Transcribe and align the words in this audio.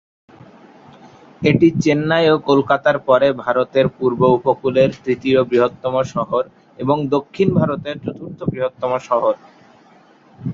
এটি 1.41 1.67
চেন্নাই 1.83 2.25
ও 2.29 2.45
কলকাতার 2.49 2.97
পরে 3.07 3.27
ভারতের 3.43 3.85
পূর্ব 3.97 4.21
উপকূলের 4.37 4.89
তৃতীয় 5.03 5.39
বৃহত্তম 5.49 5.95
শহর 6.13 6.43
এবং 6.79 6.97
দক্ষিণ 7.15 7.47
ভারতের 7.59 7.95
চতুর্থ 8.05 8.39
বৃহত্তম 8.51 8.91
শহর। 9.09 9.33